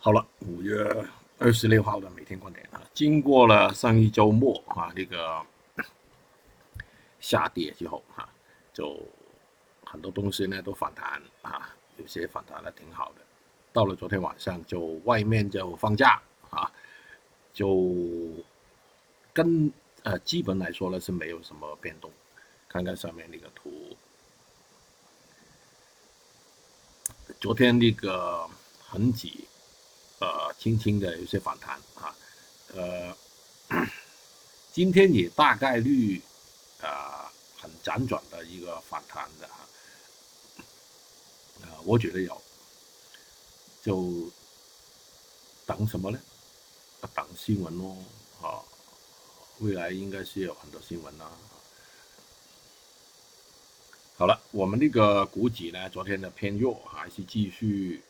[0.00, 1.06] 好了，五月
[1.38, 5.44] 二十六号的每天观点啊，经过了上一周末啊那个
[7.18, 8.28] 下跌之后哈，
[8.72, 8.96] 就
[9.84, 13.22] 很多东西呢都反弹啊，有些反弹的挺好的。
[13.72, 16.70] 到了昨天晚上，就外面就放假啊，
[17.52, 17.92] 就
[19.32, 19.70] 跟
[20.04, 22.08] 呃基本来说呢是没有什么变动。
[22.68, 23.96] 看看上面那个图，
[27.40, 28.48] 昨天那个
[28.86, 29.28] 恒指。
[30.20, 32.12] 呃，轻轻的有些反弹啊，
[32.74, 33.16] 呃，
[34.72, 36.20] 今天也大概率
[36.82, 39.68] 啊很辗转的一个反弹的哈，
[41.62, 42.42] 呃，我觉得有，
[43.80, 44.28] 就
[45.64, 46.18] 等什么呢？
[47.14, 47.96] 等新闻咯，
[48.42, 48.58] 啊，
[49.60, 51.30] 未来应该是有很多新闻啦。
[54.16, 58.02] 好了，我们那个股指呢，昨天的偏弱，还是继续。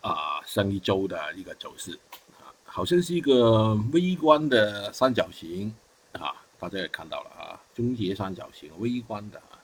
[0.00, 1.92] 啊，上一周的一个走势
[2.40, 5.72] 啊，好像是一个微观的三角形
[6.12, 9.62] 啊，大家也看到了啊，终结三角形，微观的啊，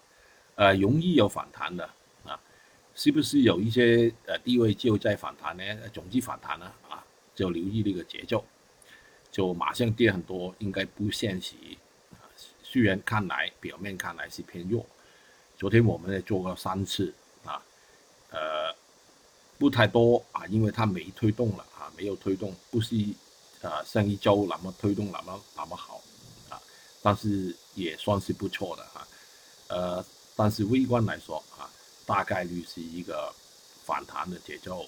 [0.54, 1.84] 呃，容易有反弹的
[2.24, 2.38] 啊，
[2.94, 5.64] 是不是有一些呃地位就在反弹呢？
[5.92, 8.44] 总计反弹呢啊，就留意这个节奏，
[9.32, 11.56] 就马上跌很多，应该不现实
[12.12, 12.30] 啊。
[12.62, 14.86] 虽然看来表面看来是偏弱，
[15.58, 17.12] 昨天我们也做过三次
[17.44, 17.60] 啊，
[18.30, 18.75] 呃。
[19.58, 22.94] 不太多啊，因为它没推动了啊，没有推动，不是
[23.62, 26.02] 啊上一周那么推动那么那么好
[26.50, 26.60] 啊，
[27.02, 29.08] 但是也算是不错的哈，
[29.68, 30.04] 呃，
[30.36, 31.70] 但是微观来说啊，
[32.04, 33.34] 大概率是一个
[33.84, 34.86] 反弹的节奏，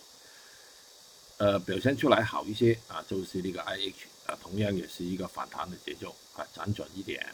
[1.38, 7.26] 呃，表现出来好一些啊，就是那个 I H 啊，同样也是一个反弹的节奏啊，辗转一点，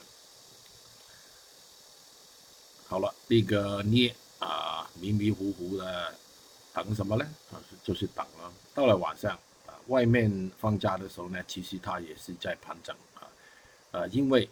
[2.86, 6.14] 好了，那个镍啊，迷迷糊糊的。
[6.74, 7.24] 等什么呢？
[7.52, 8.52] 啊，就是等了。
[8.74, 13.30] 到了晚上啊，外面放假的时候呢，其实它也是在盘整啊。
[13.92, 14.50] 呃，因为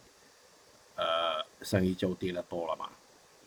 [0.95, 2.89] 呃，上一周跌的多了嘛，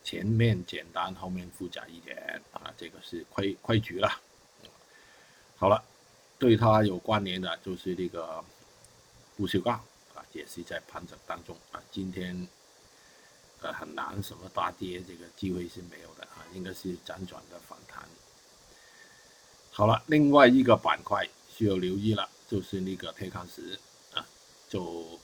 [0.03, 4.11] 前面简单，后面复杂一点啊，这个是规规矩了。
[5.55, 5.81] 好了，
[6.37, 8.43] 对它有关联的就是这个
[9.37, 9.75] 不锈钢
[10.13, 11.81] 啊，也是在盘整当中啊。
[11.91, 12.45] 今天
[13.61, 18.03] 呃很难什么大跌，这个机会是没有的啊，应该是辗转的反弹。
[19.77, 23.77] 好了，另外一个板块需要留意了，就是那个铁矿石
[24.13, 24.25] 啊，
[24.69, 25.19] 就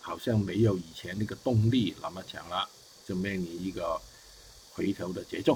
[0.00, 2.68] 好像没有以前那个动力那么强了，
[3.06, 3.96] 就面临一个
[4.72, 5.54] 回调的节奏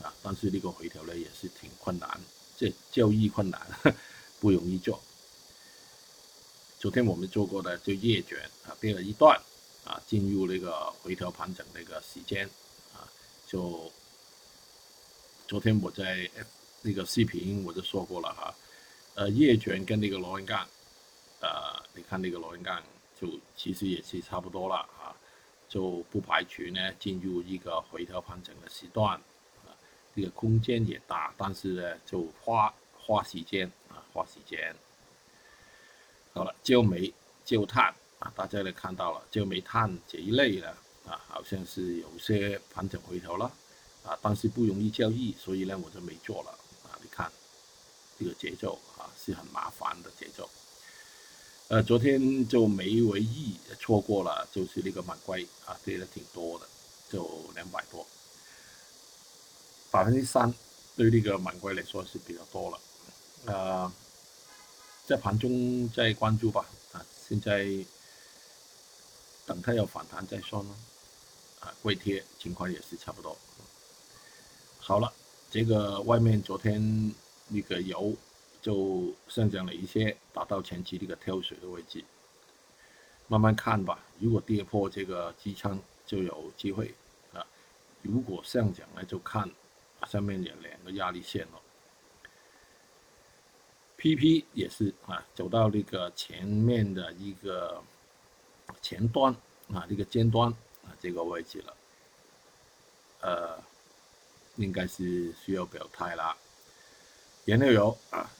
[0.00, 0.14] 啊。
[0.22, 2.20] 但是那个回调呢也是挺困难，
[2.56, 3.60] 这交易困难，
[4.38, 5.02] 不容易做。
[6.78, 9.36] 昨天我们做过的就夜卷啊，跌了一段
[9.84, 12.48] 啊，进入那个回调盘整那个时间
[12.94, 13.02] 啊，
[13.48, 13.90] 就
[15.48, 16.30] 昨天我在。
[16.86, 18.54] 那个视频我就说过了哈，
[19.16, 20.64] 呃，叶卷跟那个螺纹钢，
[21.40, 22.80] 呃，你看那个螺纹钢
[23.20, 25.10] 就其实也是差不多了啊，
[25.68, 29.16] 就不排除呢进入一个回调盘整的时段，
[29.64, 29.74] 啊，
[30.14, 34.72] 这个空间也大，但是呢就花花时间啊，花时间。
[36.32, 37.12] 好了，焦煤、
[37.44, 40.70] 焦炭啊，大家都看到了，焦煤炭这一类的
[41.04, 43.50] 啊，好像是有些盘整回头了
[44.04, 46.58] 啊，但是不容易交易，所以呢我就没做了。
[47.06, 47.30] 看
[48.18, 50.48] 这个节奏啊，是很麻烦的节奏。
[51.68, 56.68] 呃，昨天就没为意错过了，就是那个满龟啊，跌的挺多的，
[57.10, 58.06] 就两百多，
[59.90, 60.54] 百分之三，
[60.96, 62.80] 对那个满龟来说是比较多了。
[63.46, 63.92] 呃，
[65.06, 67.66] 在盘中再关注吧，啊，现在
[69.44, 70.76] 等它有反弹再说呢。
[71.60, 73.36] 啊，硅贴情况也是差不多。
[74.78, 75.12] 好了。
[75.48, 77.14] 这个外面昨天
[77.48, 78.14] 那个油
[78.60, 82.04] 就上涨了一些，达到前期这个跳水的位置，
[83.28, 84.04] 慢慢看吧。
[84.18, 86.92] 如果跌破这个支撑，就有机会
[87.32, 87.46] 啊。
[88.02, 89.48] 如果上涨呢，就看
[90.08, 91.60] 上面有两个压力线了。
[93.96, 97.80] PP 也是啊，走到那个前面的一个
[98.82, 99.32] 前端
[99.72, 100.50] 啊，这个尖端
[100.84, 101.76] 啊这个位置了，
[103.20, 103.75] 呃。
[104.56, 106.36] 应该是需要表态了。
[107.44, 108.30] 原料油啊，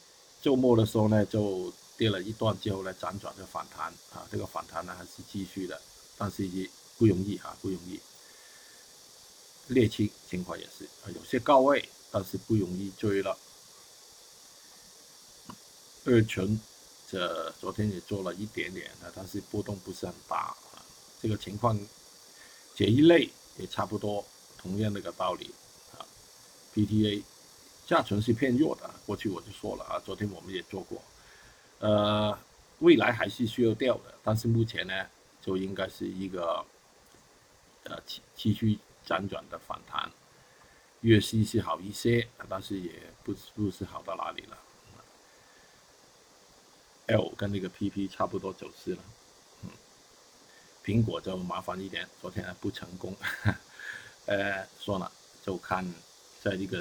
[0.42, 5.80] 周末的时候呢就跌了一段之后呢辗转的反弹啊，这个反弹呢还是继续的，
[6.18, 6.68] 但是也
[6.98, 8.00] 不容易啊，不容易。
[9.68, 13.36] 沥青情况也是啊，有些高位，但是不容易追了。
[16.04, 16.60] 二醇
[17.10, 20.36] 这昨天也做了一点点啊，但是波动不是很大
[20.72, 20.82] 啊。
[21.20, 21.78] 这个情况
[22.74, 24.24] 这一类也差不多，
[24.58, 25.52] 同样的个道理。
[26.76, 27.22] PTA
[27.86, 31.02] 下存是偏弱的，过去我就说了啊，昨天我们也做过，
[31.78, 32.38] 呃，
[32.80, 35.06] 未来还是需要掉的，但是目前呢，
[35.40, 36.62] 就应该是一个
[37.84, 40.10] 呃继继续辗转的反弹，
[41.00, 42.92] 月息是好一些，但是也
[43.24, 44.58] 不不是好到哪里了。
[47.06, 49.02] L 跟那个 PP 差不多走势了，
[49.62, 49.70] 嗯，
[50.84, 53.16] 苹果就麻烦一点，昨天还不成功，
[54.26, 55.10] 呃，算了，
[55.44, 55.86] 就看
[56.46, 56.78] 在一个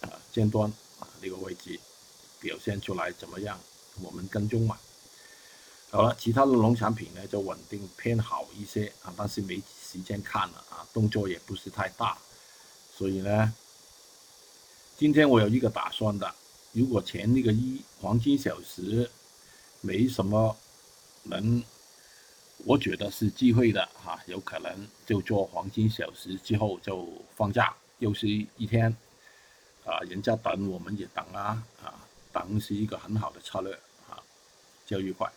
[0.00, 0.68] 啊尖端
[0.98, 1.78] 啊那个位置
[2.40, 3.56] 表现出来怎么样，
[4.00, 4.76] 我们跟踪嘛。
[5.92, 12.18] 好了，其他的农产品呢就稳定偏好一些啊，但是没时间看了啊，动作也不是太大，
[12.96, 13.54] 所以呢，
[14.98, 16.34] 今天我有一个打算的。
[16.72, 19.08] 如果前那个一黄金小时
[19.82, 20.56] 没什么
[21.24, 21.62] 能，
[22.64, 27.06] 我觉得是机会的哈，有可能就做黄金小时之后就
[27.36, 28.94] 放假，又是一天，
[29.86, 31.94] 啊，人家等我们也等啊，啊，
[32.32, 33.72] 等是一个很好的策略
[34.10, 34.18] 啊，
[34.84, 35.30] 就愉快。